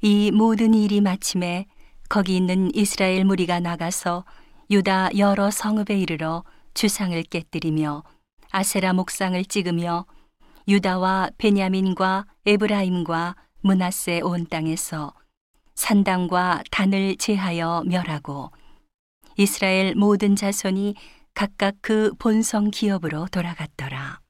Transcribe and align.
이 0.00 0.30
모든 0.30 0.74
일이 0.74 1.00
마침에 1.00 1.66
거기 2.08 2.36
있는 2.36 2.70
이스라엘 2.72 3.24
무리가 3.24 3.58
나가서 3.58 4.24
유다 4.70 5.18
여러 5.18 5.50
성읍에 5.50 5.98
이르러 5.98 6.44
주상을 6.74 7.20
깨뜨리며 7.24 8.04
아세라 8.50 8.92
목상을 8.92 9.44
찍으며 9.44 10.06
유다와 10.68 11.30
베냐민과 11.38 12.26
에브라임과 12.46 13.34
문하세 13.62 14.20
온 14.20 14.46
땅에서 14.46 15.14
산당과 15.74 16.62
단을 16.70 17.16
제하여 17.16 17.82
멸하고 17.86 18.52
이스라엘 19.36 19.96
모든 19.96 20.36
자손이 20.36 20.94
각각 21.34 21.74
그 21.80 22.12
본성 22.18 22.70
기업으로 22.70 23.26
돌아갔더라. 23.32 24.20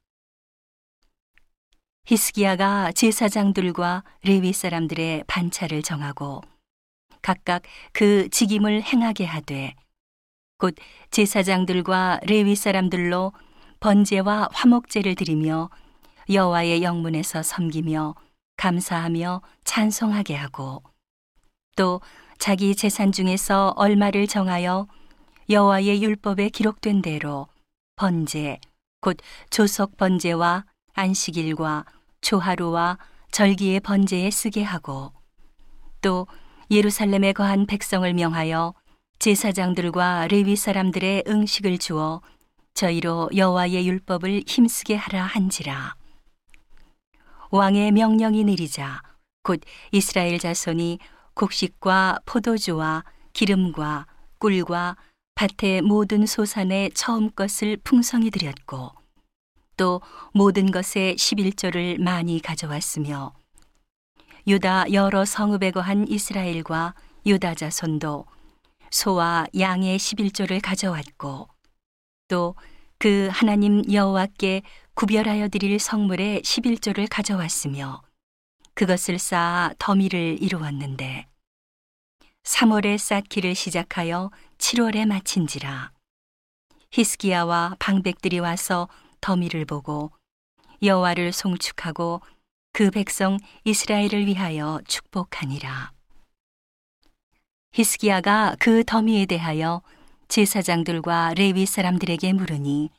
히스기야가 2.09 2.93
제사장들과 2.93 4.03
레위 4.23 4.55
사람들의 4.55 5.25
반차를 5.27 5.83
정하고 5.83 6.41
각각 7.21 7.61
그 7.93 8.31
직임을 8.31 8.83
행하게 8.83 9.27
하되 9.27 9.75
곧 10.57 10.75
제사장들과 11.11 12.21
레위 12.23 12.57
사람들로 12.57 13.35
번제와 13.81 14.49
화목제를 14.53 15.17
드리며 15.17 15.69
여호와의 16.31 16.83
영문에서 16.83 17.43
섬기며 17.43 18.15
감사하며 18.57 19.43
찬송하게 19.65 20.35
하고 20.35 20.83
또 21.77 22.01
자기 22.39 22.75
재산 22.75 23.13
중에서 23.13 23.75
얼마를 23.77 24.27
정하여 24.27 24.89
여호와의 25.51 26.03
율법에 26.03 26.49
기록된 26.49 27.03
대로 27.03 27.49
번제 27.97 28.61
곧 29.03 29.19
조석 29.51 29.99
번제와 29.99 30.65
안식일과 30.95 31.85
초하루와 32.21 32.99
절기의 33.31 33.81
번제에 33.81 34.31
쓰게 34.31 34.63
하고 34.63 35.13
또 36.01 36.27
예루살렘에 36.71 37.33
거한 37.33 37.67
백성을 37.67 38.13
명하여 38.13 38.75
제사장들과 39.19 40.29
레위 40.29 40.55
사람들의 40.55 41.25
응식을 41.27 41.79
주어 41.79 42.21
저희로 42.75 43.31
여호와의 43.35 43.89
율법을 43.89 44.45
힘쓰게 44.47 44.95
하라 44.95 45.25
한지라. 45.25 45.97
왕의 47.51 47.93
명령이 47.93 48.45
내리자 48.45 49.03
곧 49.43 49.61
이스라엘 49.91 50.39
자손이 50.39 50.99
곡식과 51.35 52.21
포도주와 52.27 53.05
기름과 53.33 54.07
꿀과 54.39 54.97
밭의 55.35 55.83
모든 55.83 56.27
소산의 56.27 56.91
처음 56.95 57.31
것을 57.31 57.79
풍성히 57.83 58.31
드렸고 58.31 58.93
또 59.79 60.03
모든 60.35 60.71
것의 60.71 61.17
11조를 61.17 61.99
많이 61.99 62.41
가져왔으며 62.43 63.33
유다 64.47 64.93
여러 64.93 65.25
성읍에 65.25 65.71
거한 65.71 66.07
이스라엘과 66.09 66.95
유다 67.25 67.55
자손도 67.55 68.27
소와 68.91 69.47
양의 69.59 69.99
11조를 69.99 70.61
가져왔고 70.61 71.49
또 72.29 72.55
그 73.01 73.29
하나님 73.31 73.85
여호와께 73.93 74.63
구별하여 74.95 75.49
드릴 75.49 75.79
성물의 75.79 76.43
11조를 76.43 77.07
가져왔으며 77.09 78.03
그것을 78.75 79.21
쌓아 79.21 79.73
더미를 79.79 80.43
이루었는데 80.43 81.29
3월에 82.43 82.99
쌓기를 82.99 83.55
시작하여 83.55 84.33
7월에 84.59 85.07
마친지라 85.07 85.93
히스기야와 86.91 87.77
방백들이 87.79 88.41
와서 88.41 88.89
더미를 89.21 89.65
보고 89.65 90.11
여호와를 90.83 91.33
송축하고 91.33 92.21
그 92.73 92.91
백성 92.91 93.39
이스라엘을 93.65 94.27
위하여 94.27 94.81
축복하니라. 94.87 95.93
히스기야가 97.73 98.57
그 98.59 98.85
더미에 98.85 99.27
대하여 99.27 99.83
제사장들과 100.29 101.35
레위 101.35 101.67
사람들에게 101.67 102.33
물으니 102.33 102.91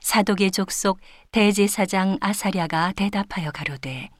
사독의 0.00 0.50
족속 0.50 1.00
대제사장 1.30 2.18
아사랴가 2.20 2.92
대답하여 2.92 3.50
가로되 3.50 4.10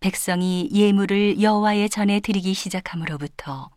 백성이 0.00 0.68
예물을 0.72 1.40
여호와의 1.40 1.88
전에 1.88 2.20
드리기 2.20 2.54
시작함으로부터 2.54 3.70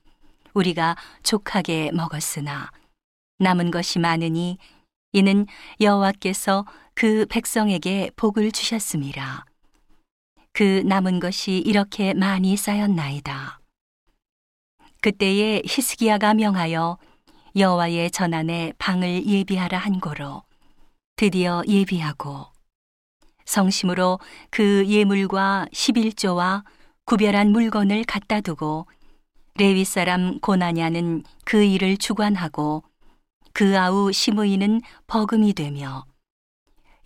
우리가 0.54 0.96
족하게 1.22 1.92
먹었으나 1.92 2.72
남은 3.40 3.72
것이 3.72 4.00
많으니 4.00 4.58
이는 5.18 5.48
여호와께서 5.82 6.66
그 6.94 7.26
백성에게 7.28 8.12
복을 8.16 8.52
주셨습니다. 8.52 9.46
그 10.54 10.84
남은 10.86 11.20
것이 11.20 11.58
이렇게 11.58 12.14
많이 12.14 12.56
쌓였나이다. 12.56 13.60
그때에 15.02 15.64
히스기야가 15.66 16.36
명하여 16.36 17.00
여호와의 17.56 18.12
전안에 18.12 18.74
방을 18.78 19.26
예비하라 19.26 19.80
한 19.80 20.00
고로 20.00 20.44
드디어 21.16 21.64
예비하고 21.68 22.46
성심으로 23.46 24.20
그 24.52 24.86
예물과 24.88 25.66
11조와 25.74 26.64
구별한 27.06 27.52
물건을 27.52 28.04
갖다 28.04 28.42
두고 28.42 28.86
레위 29.56 29.84
사람 29.84 30.40
고나냐는 30.40 31.24
그 31.44 31.64
일을 31.64 31.98
주관하고 31.98 32.84
그 33.58 33.76
아우 33.76 34.12
시므이는 34.12 34.82
버금이 35.08 35.54
되며 35.54 36.06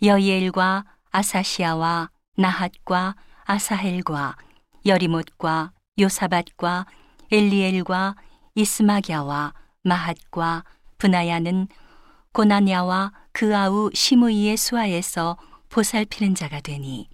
여이엘과 0.02 0.84
아사시아와 1.10 2.10
나핫과 2.36 3.16
아사헬과 3.44 4.36
여리못과 4.84 5.72
요사밭과 5.98 6.84
엘리엘과 7.30 8.16
이스마갸와 8.54 9.54
마핫과 9.82 10.64
분하야는 10.98 11.68
고나냐와 12.34 13.12
그 13.32 13.56
아우 13.56 13.88
시므이의 13.94 14.58
수하에서 14.58 15.38
보살피는 15.70 16.34
자가 16.34 16.60
되니 16.60 17.08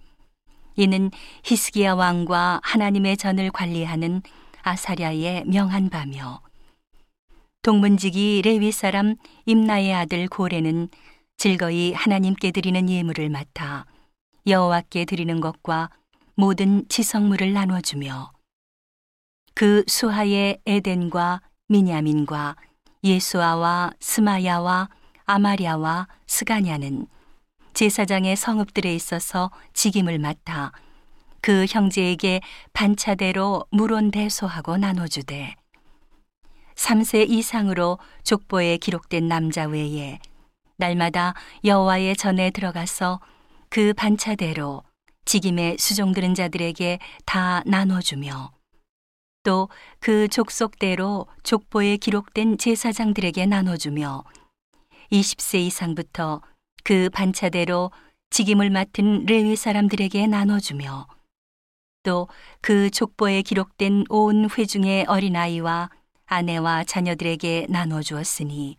이는 0.75 1.11
히스기야 1.45 1.93
왕과 1.93 2.59
하나님의 2.61 3.15
전을 3.15 3.51
관리하는 3.51 4.21
아사랴의 4.63 5.45
명한 5.45 5.89
바며 5.89 6.41
동문직이 7.61 8.41
레위 8.45 8.71
사람 8.71 9.15
임나의 9.45 9.93
아들 9.93 10.27
고레는 10.29 10.87
즐거이 11.35 11.91
하나님께 11.91 12.51
드리는 12.51 12.89
예물을 12.89 13.29
맡아 13.29 13.85
여호와께 14.47 15.03
드리는 15.03 15.41
것과 15.41 15.89
모든 16.35 16.87
지성물을 16.87 17.51
나눠 17.51 17.81
주며 17.81 18.31
그 19.55 19.83
수하의 19.87 20.59
에덴과 20.65 21.41
미냐민과 21.67 22.55
예수아와 23.03 23.91
스마야와 23.99 24.87
아마랴와 25.25 26.07
스가냐는 26.27 27.07
제사장의 27.73 28.37
성읍들에 28.37 28.95
있어서 28.95 29.51
직임을 29.73 30.17
맡아 30.17 30.71
그 31.41 31.65
형제에게 31.69 32.39
반차대로 32.71 33.65
물온대소하고 33.71 34.77
나눠주되 34.77 35.58
3세 36.79 37.29
이상으로 37.29 37.99
족보에 38.23 38.77
기록된 38.77 39.27
남자 39.27 39.65
외에 39.65 40.19
날마다 40.77 41.33
여호와의 41.65 42.15
전에 42.15 42.51
들어가서 42.51 43.19
그 43.69 43.93
반차대로 43.93 44.83
직임에 45.25 45.75
수종드는 45.77 46.33
자들에게 46.35 46.99
다 47.25 47.61
나눠주며 47.65 48.51
또 49.43 49.67
그 49.99 50.29
족속대로 50.29 51.27
족보에 51.43 51.97
기록된 51.97 52.57
제사장들에게 52.57 53.45
나눠주며 53.45 54.23
20세 55.11 55.59
이상부터 55.59 56.41
그 56.85 57.09
반차대로 57.09 57.91
직임을 58.29 58.69
맡은 58.69 59.25
레위 59.25 59.55
사람들에게 59.57 60.27
나눠주며 60.27 61.07
또 62.03 62.27
그 62.61 62.89
족보에 62.89 63.41
기록된 63.41 64.05
온 64.09 64.49
회중의 64.49 65.05
어린아이와 65.07 65.89
아내와 66.29 66.83
자녀들에게 66.83 67.65
나눠 67.69 68.01
주었으니 68.01 68.77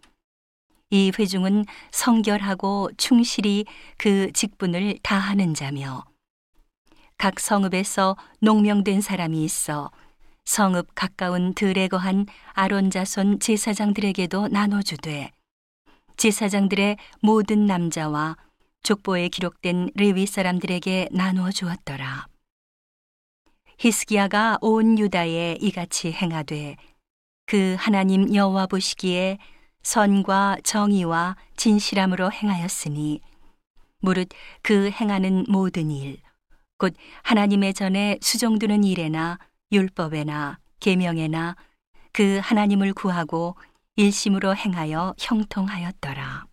이 0.91 1.13
회중은 1.17 1.67
성결하고 1.91 2.91
충실히 2.97 3.65
그 3.99 4.33
직분을 4.33 4.99
다하는 5.03 5.55
자며 5.55 6.05
각 7.19 7.39
성읍에서 7.39 8.17
농명된 8.41 9.01
사람이 9.01 9.45
있어 9.45 9.91
성읍 10.45 10.95
가까운 10.95 11.55
들에 11.55 11.89
거한 11.89 12.27
아론 12.55 12.91
자손 12.91 13.41
제사장들에게도 13.41 14.49
나눠 14.49 14.81
주되 14.83 15.31
제사장들의 16.17 16.97
모든 17.21 17.67
남자와 17.67 18.37
족보에 18.83 19.29
기록된 19.29 19.91
레위 19.95 20.27
사람들에게 20.27 21.09
나누어 21.13 21.51
주었더라. 21.51 22.27
히스기야가 23.79 24.59
온 24.61 24.99
유다에 24.99 25.57
이같이 25.61 26.13
행하되 26.13 26.77
그 27.51 27.75
하나님 27.79 28.33
여호와 28.33 28.67
보시기에 28.67 29.39
선과 29.83 30.59
정의와 30.63 31.37
진실함으로 31.57 32.31
행하였으니 32.31 33.21
무릇 34.01 34.29
그 34.63 34.91
행하는 34.91 35.45
모든 35.49 35.91
일 35.91 36.31
곧 36.81 36.95
하나님의 37.25 37.75
전에 37.75 38.19
수종두는 38.23 38.85
일에나 38.85 39.39
율법에나 39.71 40.59
계명에나 40.81 41.55
그 42.11 42.41
하나님을 42.43 42.95
구하고 42.95 43.55
일심으로 43.97 44.57
행하여 44.57 45.15
형통하였더라. 45.19 46.47